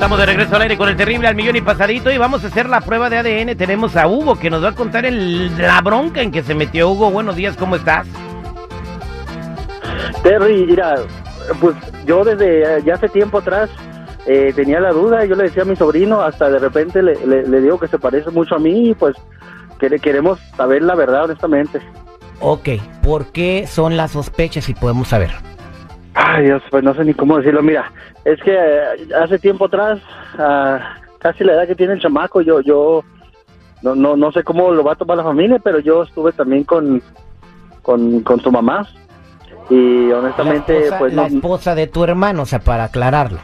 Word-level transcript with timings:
Estamos 0.00 0.18
de 0.18 0.24
regreso 0.24 0.56
al 0.56 0.62
aire 0.62 0.78
con 0.78 0.88
el 0.88 0.96
terrible 0.96 1.28
al 1.28 1.34
millón 1.34 1.56
y 1.56 1.60
pasadito 1.60 2.10
y 2.10 2.16
vamos 2.16 2.42
a 2.42 2.46
hacer 2.46 2.66
la 2.70 2.80
prueba 2.80 3.10
de 3.10 3.18
ADN. 3.18 3.54
Tenemos 3.54 3.96
a 3.96 4.08
Hugo 4.08 4.34
que 4.34 4.48
nos 4.48 4.64
va 4.64 4.70
a 4.70 4.74
contar 4.74 5.04
el, 5.04 5.58
la 5.58 5.78
bronca 5.82 6.22
en 6.22 6.32
que 6.32 6.42
se 6.42 6.54
metió 6.54 6.88
Hugo. 6.88 7.10
Buenos 7.10 7.36
días, 7.36 7.54
¿cómo 7.58 7.76
estás? 7.76 8.06
Terry, 10.22 10.64
mira, 10.66 10.94
pues 11.60 11.76
yo 12.06 12.24
desde 12.24 12.78
eh, 12.78 12.82
ya 12.82 12.94
hace 12.94 13.10
tiempo 13.10 13.38
atrás 13.40 13.68
eh, 14.24 14.54
tenía 14.56 14.80
la 14.80 14.90
duda, 14.92 15.26
yo 15.26 15.36
le 15.36 15.44
decía 15.44 15.64
a 15.64 15.66
mi 15.66 15.76
sobrino, 15.76 16.22
hasta 16.22 16.48
de 16.48 16.60
repente 16.60 17.02
le, 17.02 17.14
le- 17.26 17.46
le 17.46 17.60
digo 17.60 17.78
que 17.78 17.86
se 17.88 17.98
parece 17.98 18.30
mucho 18.30 18.54
a 18.54 18.58
mí 18.58 18.88
y 18.88 18.94
pues 18.94 19.14
que 19.78 19.90
queremos 19.98 20.40
saber 20.56 20.80
la 20.80 20.94
verdad 20.94 21.24
honestamente. 21.24 21.78
Ok, 22.40 22.70
¿por 23.02 23.26
qué 23.32 23.66
son 23.66 23.98
las 23.98 24.12
sospechas 24.12 24.64
si 24.64 24.72
podemos 24.72 25.08
saber? 25.08 25.30
Ay 26.32 26.44
Dios, 26.44 26.62
pues 26.70 26.84
no 26.84 26.94
sé 26.94 27.04
ni 27.04 27.12
cómo 27.12 27.38
decirlo, 27.38 27.60
mira, 27.60 27.90
es 28.24 28.40
que 28.42 28.54
eh, 28.54 29.08
hace 29.20 29.38
tiempo 29.40 29.64
atrás, 29.64 30.00
ah, 30.38 30.96
casi 31.18 31.42
la 31.42 31.54
edad 31.54 31.66
que 31.66 31.74
tiene 31.74 31.94
el 31.94 32.00
chamaco, 32.00 32.40
yo, 32.40 32.60
yo, 32.60 33.02
no, 33.82 33.96
no, 33.96 34.16
no 34.16 34.30
sé 34.30 34.44
cómo 34.44 34.70
lo 34.70 34.84
va 34.84 34.92
a 34.92 34.96
tomar 34.96 35.16
la 35.16 35.24
familia, 35.24 35.58
pero 35.58 35.80
yo 35.80 36.04
estuve 36.04 36.30
también 36.30 36.62
con, 36.62 37.02
con, 37.82 38.20
con 38.20 38.40
su 38.40 38.52
mamá. 38.52 38.86
Y 39.70 40.10
honestamente 40.12 40.72
la 40.72 40.78
esposa, 40.78 40.98
pues 41.00 41.14
la 41.14 41.22
no, 41.22 41.36
esposa 41.36 41.74
de 41.74 41.88
tu 41.88 42.04
hermano, 42.04 42.42
o 42.42 42.46
sea, 42.46 42.60
para 42.60 42.84
aclararlo. 42.84 43.38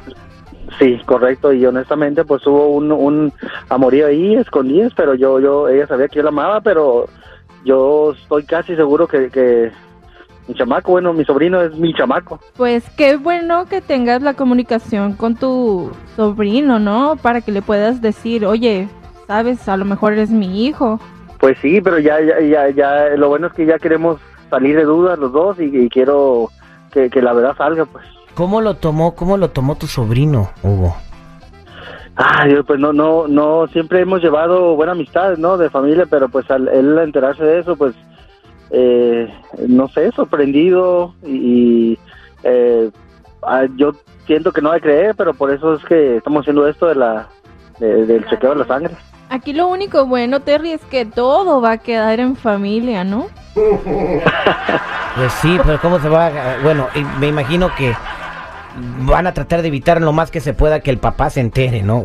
Sí, 0.79 1.01
correcto, 1.07 1.53
y 1.53 1.67
honestamente 1.67 2.25
pues 2.25 2.47
hubo 2.47 2.69
un, 2.69 2.93
un 2.93 3.33
amorío 3.69 4.07
ahí, 4.07 4.37
escondidas, 4.37 4.93
pero 4.95 5.15
yo, 5.17 5.41
yo, 5.41 5.69
ella 5.69 5.89
sabía 5.89 6.07
que 6.07 6.19
yo 6.19 6.23
la 6.23 6.29
amaba, 6.29 6.61
pero 6.61 7.07
yo 7.65 8.13
estoy 8.13 8.45
casi 8.45 8.77
seguro 8.77 9.09
que, 9.09 9.29
que 9.31 9.73
mi 10.49 10.55
chamaco, 10.55 10.93
bueno, 10.93 11.13
mi 11.13 11.25
sobrino 11.25 11.61
es 11.61 11.75
mi 11.77 11.93
chamaco. 11.95 12.39
Pues 12.57 12.89
qué 12.91 13.17
bueno 13.17 13.67
que 13.67 13.81
tengas 13.81 14.23
la 14.23 14.35
comunicación 14.35 15.15
con 15.15 15.35
tu 15.37 15.91
sobrino, 16.15 16.79
¿no? 16.79 17.17
Para 17.17 17.41
que 17.41 17.53
le 17.53 17.63
puedas 17.63 18.01
decir, 18.01 18.47
oye, 18.47 18.89
sabes, 19.27 19.69
a 19.69 19.77
lo 19.77 19.85
mejor 19.85 20.13
eres 20.13 20.31
mi 20.31 20.65
hijo. 20.65 21.01
Pues 21.41 21.59
sí, 21.61 21.81
pero 21.81 21.99
ya, 21.99 22.21
ya, 22.21 22.41
ya, 22.41 22.71
ya, 22.71 23.17
lo 23.17 23.29
bueno 23.29 23.49
es 23.49 23.53
que 23.53 23.67
ya 23.67 23.79
queremos 23.79 24.21
salir 24.49 24.77
de 24.77 24.85
dudas 24.85 25.19
los 25.19 25.33
dos 25.33 25.59
y, 25.61 25.65
y 25.65 25.89
quiero 25.89 26.51
que, 26.93 27.11
que 27.11 27.21
la 27.21 27.33
verdad 27.33 27.57
salga, 27.57 27.85
pues. 27.85 28.05
¿Cómo 28.35 28.61
lo 28.61 28.75
tomó, 28.75 29.15
cómo 29.15 29.37
lo 29.37 29.51
tomó 29.51 29.77
tu 29.77 29.87
sobrino, 29.87 30.51
Hugo? 30.63 30.95
Ay, 32.17 32.51
Dios, 32.51 32.65
pues 32.67 32.81
no, 32.81 32.93
no, 32.93 33.29
no, 33.29 33.67
siempre 33.69 34.01
hemos 34.01 34.23
llevado 34.23 34.75
buena 34.75 34.93
amistad, 34.93 35.37
¿no? 35.37 35.59
De 35.59 35.69
familia, 35.69 36.07
pero 36.09 36.29
pues 36.31 36.51
al 36.51 36.69
él 36.69 36.99
enterarse 36.99 37.45
de 37.45 37.59
eso, 37.59 37.77
pues, 37.77 37.95
eh, 38.71 39.33
no 39.69 39.89
sé, 39.89 40.11
sorprendido 40.13 41.15
y, 41.25 41.99
eh, 42.43 42.91
ah, 43.43 43.65
yo 43.77 43.93
siento 44.27 44.53
que 44.53 44.61
no 44.61 44.71
hay 44.73 44.81
que 44.81 44.89
creer, 44.89 45.15
pero 45.17 45.33
por 45.35 45.51
eso 45.53 45.75
es 45.75 45.85
que 45.85 46.17
estamos 46.17 46.41
haciendo 46.43 46.67
esto 46.67 46.87
de 46.87 46.95
la, 46.97 47.29
de- 47.79 48.07
del 48.07 48.27
chequeo 48.27 48.51
de 48.51 48.57
la 48.57 48.67
sangre. 48.67 48.95
Aquí 49.29 49.53
lo 49.53 49.67
único 49.69 50.07
bueno, 50.07 50.41
Terry, 50.41 50.73
es 50.73 50.85
que 50.85 51.05
todo 51.05 51.61
va 51.61 51.73
a 51.73 51.79
quedar 51.79 52.21
en 52.21 52.37
familia, 52.37 53.05
¿no? 53.05 53.27
Pues 55.17 55.33
sí, 55.41 55.59
pero 55.65 55.81
¿cómo 55.81 55.99
se 55.99 56.09
va? 56.11 56.27
a- 56.27 56.59
Bueno, 56.63 56.89
y 56.95 57.03
me 57.19 57.29
imagino 57.29 57.71
que 57.75 57.95
van 59.01 59.27
a 59.27 59.35
tratar 59.35 59.63
de 59.63 59.69
evitar 59.69 60.01
lo 60.01 60.13
más 60.13 60.31
que 60.31 60.41
se 60.41 60.53
pueda 60.55 60.81
que 60.81 60.91
el 60.91 60.99
papá 60.99 61.31
se 61.31 61.41
entere, 61.41 61.83
¿no? 61.83 62.05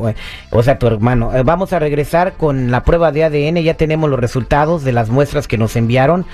O 0.52 0.64
sea, 0.64 0.78
tu 0.80 0.88
hermano. 0.88 1.36
Eh, 1.36 1.44
Vamos 1.44 1.74
a 1.74 1.80
regresar 1.80 2.34
con 2.34 2.72
la 2.72 2.84
prueba 2.84 3.12
de 3.12 3.24
ADN, 3.24 3.58
ya 3.64 3.74
tenemos 3.76 4.10
los 4.10 4.20
resultados 4.20 4.84
de 4.84 4.92
las 4.92 5.10
muestras 5.10 5.48
que 5.48 5.58
nos 5.58 5.76
enviaron. 5.76 6.26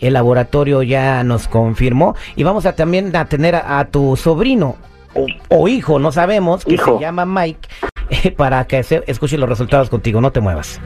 El 0.00 0.12
laboratorio 0.12 0.82
ya 0.82 1.24
nos 1.24 1.48
confirmó 1.48 2.14
y 2.36 2.42
vamos 2.42 2.66
a 2.66 2.74
también 2.74 3.14
a 3.16 3.24
tener 3.26 3.54
a, 3.54 3.78
a 3.78 3.86
tu 3.86 4.14
sobrino 4.16 4.76
o, 5.14 5.26
o 5.48 5.68
hijo, 5.68 5.98
no 5.98 6.12
sabemos, 6.12 6.64
que 6.66 6.74
Hijo. 6.74 6.98
se 6.98 7.00
llama 7.04 7.24
Mike, 7.24 7.66
eh, 8.10 8.30
para 8.36 8.66
que 8.66 8.82
se 8.82 9.02
escuche 9.06 9.38
los 9.38 9.48
resultados 9.48 9.88
contigo. 9.88 10.20
No 10.20 10.30
te 10.32 10.40
muevas. 10.40 10.78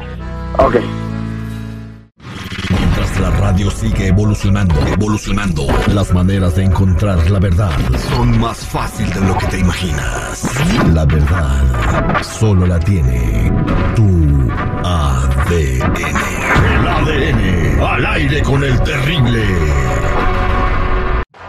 Ok. 0.59 0.77
La 3.21 3.31
radio 3.31 3.71
sigue 3.71 4.07
evolucionando, 4.07 4.75
evolucionando, 4.87 5.67
las 5.93 6.11
maneras 6.15 6.57
de 6.57 6.65
encontrar 6.65 7.31
la 7.31 7.39
verdad 7.39 7.71
son 8.09 8.41
más 8.41 8.65
fácil 8.67 9.13
de 9.13 9.21
lo 9.21 9.37
que 9.37 9.47
te 9.47 9.59
imaginas. 9.59 10.51
La 10.95 11.05
verdad 11.05 12.23
solo 12.23 12.67
la 12.67 12.79
tiene 12.79 13.53
tu 13.95 14.51
ADN. 14.83 15.97
El 16.73 16.89
ADN 16.89 17.83
al 17.83 18.07
aire 18.07 18.43
con 18.43 18.65
el 18.65 18.83
terrible. 18.83 19.45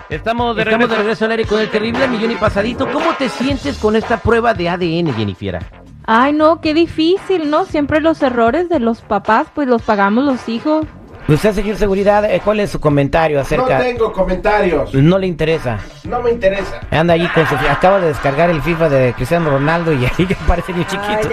Estamos 0.10 0.56
de, 0.58 0.66
regreso, 0.66 0.88
de 0.90 0.98
regreso 0.98 1.26
al 1.26 1.32
aire 1.32 1.46
con 1.46 1.62
el 1.62 1.70
terrible 1.70 2.06
millón 2.10 2.32
y 2.32 2.36
pasadito. 2.36 2.92
¿Cómo 2.92 3.14
te 3.18 3.30
sientes 3.30 3.78
con 3.78 3.96
esta 3.96 4.18
prueba 4.18 4.54
de 4.54 4.68
ADN, 4.68 5.14
Jennifer? 5.14 5.60
Ay, 6.06 6.34
no, 6.34 6.60
qué 6.60 6.74
difícil, 6.74 7.50
¿no? 7.50 7.64
Siempre 7.64 8.02
los 8.02 8.22
errores 8.22 8.68
de 8.68 8.80
los 8.80 9.00
papás, 9.00 9.48
pues 9.56 9.70
los 9.70 9.82
pagamos 9.84 10.26
los 10.26 10.50
hijos. 10.50 10.86
Usted, 11.28 11.54
señor 11.54 11.78
seguridad, 11.78 12.26
eh, 12.26 12.42
¿cuál 12.44 12.60
es 12.60 12.72
su 12.72 12.80
comentario 12.80 13.38
No 13.38 13.42
acerca? 13.44 13.80
tengo 13.80 14.12
comentarios. 14.12 14.94
No 14.94 15.18
le 15.18 15.28
interesa. 15.28 15.80
No 16.04 16.22
me 16.22 16.32
interesa. 16.32 16.82
Anda 16.92 17.14
allí 17.14 17.28
con 17.30 17.46
su... 17.48 17.56
Acaba 17.56 18.00
de 18.00 18.08
descargar 18.08 18.50
el 18.50 18.62
FIFA 18.62 18.90
de 18.90 19.14
Cristiano 19.14 19.50
Ronaldo 19.52 19.94
y 19.94 20.06
ahí 20.06 20.28
parece 20.48 20.74
ni 20.74 20.84
chiquito. 20.86 21.30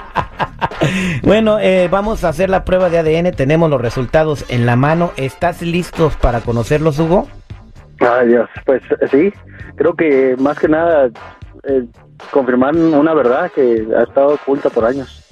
bueno, 1.22 1.58
eh, 1.58 1.88
vamos 1.90 2.24
a 2.24 2.28
hacer 2.30 2.48
la 2.50 2.64
prueba 2.64 2.88
de 2.88 2.98
ADN. 2.98 3.32
Tenemos 3.32 3.68
los 3.68 3.80
resultados 3.80 4.44
en 4.48 4.64
la 4.64 4.76
mano. 4.76 5.12
¿Estás 5.16 5.60
listos 5.62 6.16
para 6.16 6.40
conocerlos, 6.40 6.98
Hugo? 6.98 7.28
Ay, 8.00 8.28
Dios, 8.28 8.48
pues 8.64 8.82
eh, 9.00 9.08
sí, 9.10 9.32
creo 9.76 9.94
que 9.94 10.34
más 10.38 10.58
que 10.58 10.68
nada 10.68 11.10
eh, 11.64 11.84
confirmar 12.30 12.74
una 12.74 13.12
verdad 13.12 13.50
que 13.54 13.86
ha 13.98 14.04
estado 14.04 14.28
oculta 14.34 14.70
por 14.70 14.86
años. 14.86 15.22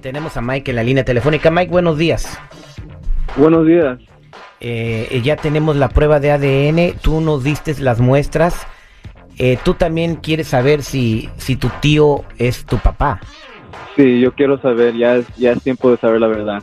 Tenemos 0.00 0.36
a 0.36 0.40
Mike 0.40 0.70
en 0.72 0.76
la 0.76 0.82
línea 0.82 1.04
telefónica. 1.04 1.50
Mike, 1.50 1.70
buenos 1.70 1.96
días. 1.98 2.38
Buenos 3.38 3.66
días. 3.66 3.98
Eh, 4.60 5.20
ya 5.24 5.36
tenemos 5.36 5.76
la 5.76 5.88
prueba 5.88 6.18
de 6.20 6.32
ADN. 6.32 6.98
Tú 7.00 7.20
nos 7.20 7.44
diste 7.44 7.74
las 7.80 8.00
muestras. 8.00 8.66
Eh, 9.38 9.56
tú 9.64 9.74
también 9.74 10.16
quieres 10.16 10.48
saber 10.48 10.82
si, 10.82 11.28
si 11.36 11.54
tu 11.54 11.68
tío 11.80 12.24
es 12.38 12.64
tu 12.66 12.76
papá. 12.78 13.20
Sí, 13.96 14.20
yo 14.20 14.32
quiero 14.34 14.60
saber, 14.60 14.96
ya 14.96 15.16
es, 15.16 15.26
ya 15.36 15.52
es 15.52 15.62
tiempo 15.62 15.90
de 15.90 15.96
saber 15.98 16.20
la 16.20 16.26
verdad. 16.26 16.62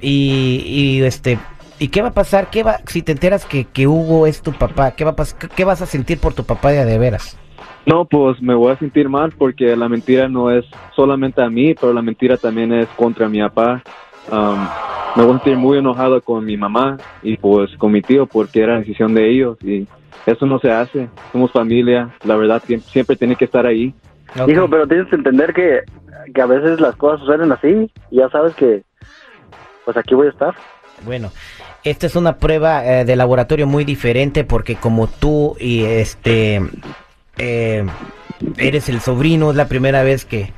Y, 0.00 0.62
y, 0.66 1.02
este 1.02 1.38
¿y 1.78 1.88
qué 1.88 2.00
va 2.02 2.08
a 2.08 2.14
pasar? 2.14 2.48
¿Qué 2.50 2.62
va 2.62 2.78
si 2.86 3.02
te 3.02 3.12
enteras 3.12 3.44
que, 3.44 3.64
que 3.64 3.86
Hugo 3.86 4.26
es 4.26 4.40
tu 4.40 4.52
papá? 4.52 4.92
¿Qué 4.92 5.04
va 5.04 5.10
a 5.10 5.16
pas- 5.16 5.34
qué- 5.34 5.64
vas 5.64 5.82
a 5.82 5.86
sentir 5.86 6.18
por 6.18 6.32
tu 6.34 6.44
papá 6.44 6.70
de 6.70 6.80
a 6.80 6.84
de 6.86 6.98
veras? 6.98 7.38
No, 7.84 8.04
pues 8.04 8.40
me 8.42 8.54
voy 8.54 8.72
a 8.72 8.78
sentir 8.78 9.08
mal 9.08 9.32
porque 9.36 9.76
la 9.76 9.88
mentira 9.88 10.28
no 10.28 10.50
es 10.50 10.64
solamente 10.94 11.42
a 11.42 11.50
mí, 11.50 11.74
pero 11.74 11.92
la 11.92 12.02
mentira 12.02 12.36
también 12.36 12.72
es 12.72 12.88
contra 12.96 13.28
mi 13.28 13.40
papá. 13.40 13.82
Am, 14.30 14.68
me 15.16 15.22
voy 15.24 15.34
a 15.34 15.38
sentir 15.38 15.56
muy 15.56 15.78
enojado 15.78 16.20
con 16.20 16.44
mi 16.44 16.56
mamá 16.56 16.98
y 17.22 17.36
pues 17.36 17.70
con 17.78 17.92
mi 17.92 18.02
tío 18.02 18.26
porque 18.26 18.60
era 18.62 18.78
decisión 18.78 19.14
de 19.14 19.30
ellos 19.30 19.56
y 19.62 19.86
eso 20.26 20.44
no 20.46 20.58
se 20.58 20.70
hace. 20.70 21.08
Somos 21.32 21.50
familia, 21.52 22.10
la 22.24 22.36
verdad 22.36 22.62
siem- 22.66 22.80
siempre 22.82 23.16
tiene 23.16 23.36
que 23.36 23.44
estar 23.46 23.64
ahí. 23.66 23.94
Ok. 24.38 24.48
Hijo, 24.48 24.68
pero 24.68 24.86
tienes 24.86 25.08
que 25.08 25.16
entender 25.16 25.54
que, 25.54 25.80
que 26.34 26.42
a 26.42 26.46
veces 26.46 26.80
las 26.80 26.94
cosas 26.96 27.20
suceden 27.20 27.50
así 27.52 27.90
y 28.10 28.16
ya 28.16 28.28
sabes 28.30 28.54
que 28.54 28.82
pues 29.84 29.96
aquí 29.96 30.14
voy 30.14 30.26
a 30.26 30.30
estar. 30.30 30.54
Bueno, 31.04 31.30
esta 31.84 32.06
es 32.06 32.16
una 32.16 32.36
prueba 32.38 32.84
eh, 32.84 33.04
de 33.04 33.16
laboratorio 33.16 33.66
muy 33.66 33.84
diferente 33.84 34.44
porque 34.44 34.76
como 34.76 35.06
tú 35.06 35.56
y 35.60 35.84
este 35.84 36.60
eh, 37.38 37.84
eres 38.58 38.88
el 38.88 39.00
sobrino, 39.00 39.50
es 39.50 39.56
la 39.56 39.68
primera 39.68 40.02
vez 40.02 40.24
que, 40.24 40.52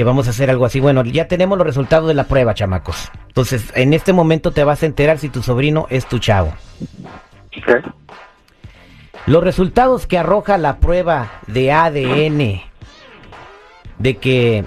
que 0.00 0.04
vamos 0.04 0.26
a 0.28 0.30
hacer 0.30 0.48
algo 0.48 0.64
así. 0.64 0.80
Bueno, 0.80 1.04
ya 1.04 1.28
tenemos 1.28 1.58
los 1.58 1.66
resultados 1.66 2.08
de 2.08 2.14
la 2.14 2.24
prueba, 2.24 2.54
chamacos. 2.54 3.10
Entonces, 3.28 3.66
en 3.74 3.92
este 3.92 4.14
momento 4.14 4.50
te 4.50 4.64
vas 4.64 4.82
a 4.82 4.86
enterar 4.86 5.18
si 5.18 5.28
tu 5.28 5.42
sobrino 5.42 5.86
es 5.90 6.06
tu 6.06 6.18
chavo. 6.18 6.54
Ok. 7.48 7.84
Los 9.26 9.44
resultados 9.44 10.06
que 10.06 10.16
arroja 10.16 10.56
la 10.56 10.78
prueba 10.78 11.32
de 11.48 11.70
ADN 11.70 12.62
de 13.98 14.16
que 14.16 14.64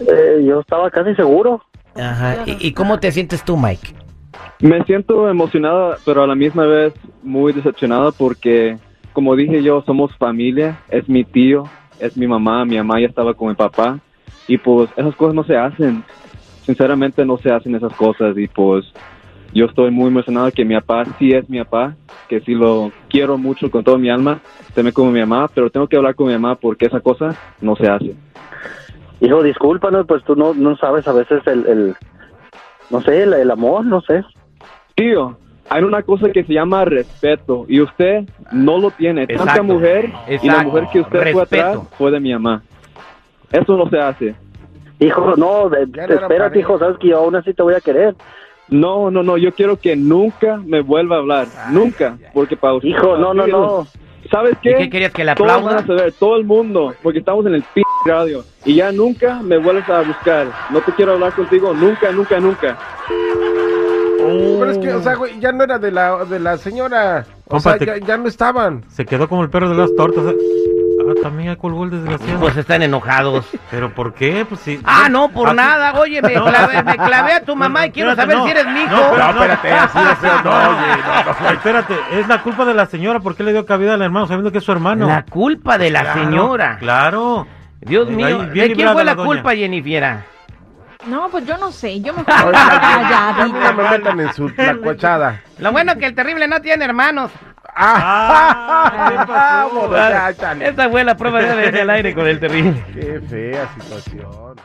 Eh, 0.00 0.44
yo 0.46 0.60
estaba 0.60 0.90
casi 0.90 1.14
seguro. 1.14 1.62
Ajá. 1.96 2.36
¿Y, 2.46 2.68
y 2.68 2.72
cómo 2.72 2.98
te 3.00 3.12
sientes 3.12 3.42
tú, 3.44 3.56
Mike? 3.56 3.94
Me 4.60 4.82
siento 4.84 5.28
emocionado, 5.28 5.96
pero 6.04 6.22
a 6.22 6.26
la 6.26 6.34
misma 6.34 6.64
vez 6.64 6.94
muy 7.22 7.52
decepcionado 7.52 8.12
porque 8.12 8.78
como 9.12 9.36
dije 9.36 9.62
yo, 9.62 9.82
somos 9.86 10.14
familia, 10.16 10.76
es 10.90 11.08
mi 11.08 11.24
tío, 11.24 11.64
es 12.00 12.16
mi 12.16 12.26
mamá, 12.26 12.64
mi 12.64 12.76
mamá 12.76 13.00
ya 13.00 13.06
estaba 13.06 13.32
con 13.32 13.48
mi 13.48 13.54
papá 13.54 13.98
y 14.48 14.58
pues 14.58 14.90
esas 14.96 15.14
cosas 15.14 15.34
no 15.34 15.44
se 15.44 15.56
hacen. 15.56 16.02
Sinceramente 16.66 17.24
no 17.24 17.38
se 17.38 17.52
hacen 17.52 17.74
esas 17.74 17.94
cosas 17.94 18.36
y 18.36 18.48
pues 18.48 18.84
yo 19.52 19.66
estoy 19.66 19.92
muy 19.92 20.08
emocionado 20.08 20.50
que 20.50 20.64
mi 20.64 20.74
papá 20.74 21.04
sí 21.18 21.30
es 21.30 21.48
mi 21.48 21.58
papá, 21.58 21.94
que 22.28 22.40
sí 22.40 22.54
lo 22.54 22.90
quiero 23.08 23.38
mucho 23.38 23.70
con 23.70 23.84
toda 23.84 23.98
mi 23.98 24.10
alma, 24.10 24.40
también 24.74 24.92
como 24.92 25.12
mi 25.12 25.20
mamá, 25.20 25.48
pero 25.54 25.70
tengo 25.70 25.86
que 25.86 25.96
hablar 25.96 26.16
con 26.16 26.26
mi 26.26 26.32
mamá 26.32 26.56
porque 26.56 26.86
esa 26.86 27.00
cosa 27.00 27.36
no 27.60 27.76
se 27.76 27.86
hace. 27.86 28.14
Hijo, 29.20 29.42
discúlpanos, 29.44 30.06
pues 30.08 30.24
tú 30.24 30.34
no, 30.34 30.54
no 30.54 30.76
sabes 30.76 31.06
a 31.06 31.12
veces 31.12 31.46
el, 31.46 31.66
el 31.66 31.94
no 32.90 33.00
sé, 33.02 33.22
el, 33.22 33.32
el 33.34 33.50
amor, 33.50 33.84
no 33.84 34.00
sé. 34.02 34.22
Tío, 34.94 35.36
hay 35.68 35.82
una 35.82 36.02
cosa 36.02 36.30
que 36.30 36.44
se 36.44 36.52
llama 36.52 36.84
respeto 36.84 37.66
y 37.68 37.80
usted 37.80 38.24
no 38.52 38.78
lo 38.78 38.90
tiene. 38.90 39.26
Tanta 39.26 39.42
Exacto, 39.44 39.64
mujer 39.64 40.10
y 40.42 40.48
la 40.48 40.62
mujer 40.62 40.88
que 40.92 41.00
usted 41.00 41.32
fue 41.32 41.42
atrás 41.42 41.78
fue 41.96 42.10
de 42.10 42.20
mi 42.20 42.32
mamá. 42.32 42.62
Eso 43.50 43.76
no 43.76 43.88
se 43.88 43.98
hace. 43.98 44.34
Hijo, 45.00 45.34
no, 45.36 45.68
de- 45.68 45.82
espérate, 45.82 46.18
pareja. 46.36 46.58
hijo, 46.58 46.78
sabes 46.78 46.98
que 46.98 47.08
yo 47.08 47.18
aún 47.18 47.34
así 47.36 47.52
te 47.52 47.62
voy 47.62 47.74
a 47.74 47.80
querer. 47.80 48.14
No, 48.68 49.10
no, 49.10 49.22
no, 49.22 49.36
yo 49.36 49.52
quiero 49.54 49.78
que 49.78 49.94
nunca 49.96 50.56
me 50.56 50.80
vuelva 50.80 51.16
a 51.16 51.18
hablar, 51.18 51.48
nunca, 51.70 52.16
porque 52.32 52.56
para 52.56 52.74
usted... 52.74 52.88
Hijo, 52.88 53.16
no, 53.16 53.34
no, 53.34 53.46
no. 53.46 53.86
¿Sabes 54.30 54.56
qué? 54.62 54.70
¿Y 54.70 54.74
qué 54.76 54.90
querías, 54.90 55.12
que 55.12 55.24
le 55.24 55.34
Todos 55.34 55.50
aplauda? 55.50 55.74
van 55.76 55.84
a 55.84 55.86
saber, 55.86 56.12
todo 56.18 56.36
el 56.36 56.44
mundo, 56.44 56.94
porque 57.02 57.18
estamos 57.20 57.44
en 57.46 57.54
el 57.54 57.62
p 57.62 57.82
radio 58.06 58.44
y 58.64 58.74
ya 58.76 58.90
nunca 58.92 59.40
me 59.42 59.58
vuelves 59.58 59.88
a 59.88 60.02
buscar. 60.02 60.46
No 60.70 60.80
te 60.80 60.92
quiero 60.92 61.12
hablar 61.12 61.32
contigo, 61.34 61.72
nunca, 61.74 62.10
nunca, 62.12 62.40
nunca. 62.40 62.78
Pero 64.18 64.70
es 64.70 64.78
que, 64.78 64.92
o 64.92 65.02
sea, 65.02 65.14
güey, 65.16 65.38
ya 65.40 65.52
no 65.52 65.64
era 65.64 65.78
de 65.78 65.90
la, 65.90 66.24
de 66.24 66.40
la 66.40 66.56
señora. 66.56 67.26
O 67.46 67.50
Compa, 67.50 67.70
sea, 67.70 67.78
te- 67.78 67.86
ya, 67.86 67.98
ya 67.98 68.16
no 68.16 68.26
estaban. 68.28 68.82
Se 68.88 69.04
quedó 69.04 69.28
como 69.28 69.42
el 69.42 69.50
perro 69.50 69.68
de 69.68 69.74
las 69.76 69.94
tortas. 69.94 70.24
¿eh? 70.26 70.36
Ah, 71.06 71.12
también 71.22 71.50
ya 71.50 71.56
colgó 71.56 71.84
el 71.84 71.90
desgraciado. 71.90 72.40
Pues 72.40 72.56
están 72.56 72.82
enojados. 72.82 73.46
¿Pero 73.70 73.92
por 73.94 74.14
qué? 74.14 74.46
Pues 74.48 74.60
sí. 74.60 74.80
Ah, 74.84 75.08
no, 75.10 75.28
por 75.30 75.48
Así- 75.48 75.56
nada. 75.56 75.92
Oye, 76.00 76.22
me 76.22 76.34
No. 76.34 76.44
clavé, 76.46 76.82
me 76.82 76.96
clavé 76.96 77.32
a 77.34 77.44
tu 77.44 77.54
mamá 77.56 77.86
y 77.86 77.90
quiero 77.90 78.10
Espérate, 78.10 78.32
saber 78.32 78.36
no. 78.38 78.44
si 78.44 78.50
eres 78.50 78.72
mi 78.74 78.80
hijo. 78.82 78.90
No, 78.90 79.10
pero- 79.10 79.24
No, 79.24 79.30
espérate, 79.30 79.72
así 79.72 79.98
de 79.98 80.16
feo, 80.16 80.42
no, 80.42 80.50
oye, 80.50 81.02
no, 81.06 81.42
no. 81.42 81.50
Espérate, 81.50 81.94
es 82.12 82.28
la 82.28 82.42
culpa 82.42 82.64
de 82.64 82.74
la 82.74 82.86
señora. 82.86 83.20
¿Por 83.20 83.36
qué 83.36 83.42
le 83.42 83.52
dio 83.52 83.66
cabida 83.66 83.94
al 83.94 84.02
hermano 84.02 84.26
sabiendo 84.26 84.50
que 84.50 84.58
es 84.58 84.64
su 84.64 84.72
hermano? 84.72 85.06
La 85.06 85.24
culpa 85.24 85.76
de 85.78 85.90
la 85.90 86.00
Claro, 86.02 86.20
señora. 86.24 86.76
Claro. 86.78 87.46
Dios 87.80 88.08
mío, 88.08 88.38
¿de 88.46 88.72
quién 88.72 88.92
fue 88.92 89.04
la 89.04 89.14
culpa, 89.16 89.54
Jennifer? 89.54 90.18
No, 91.06 91.28
pues 91.28 91.44
yo 91.46 91.58
no 91.58 91.70
sé, 91.70 92.00
yo 92.00 92.14
me 92.14 92.24
ya 92.26 92.44
no 92.46 92.50
calladita. 92.50 93.72
me 93.72 93.90
metan 93.90 94.20
en 94.20 94.32
su 94.32 94.48
la 94.56 94.74
cochada. 94.82 95.40
Lo 95.58 95.70
bueno 95.70 95.96
que 95.98 96.06
el 96.06 96.14
terrible 96.14 96.48
no 96.48 96.62
tiene 96.62 96.82
hermanos. 96.86 97.30
Ah, 97.76 99.68
ya, 99.90 100.34
chale. 100.34 100.68
Esta 100.68 100.88
fue 100.88 101.04
la 101.04 101.16
prueba 101.16 101.42
de 101.42 101.80
al 101.80 101.90
aire 101.90 102.14
con 102.14 102.26
el 102.26 102.38
terrible. 102.38 102.84
Qué 102.94 103.20
fea 103.20 103.68
situación. 103.74 104.56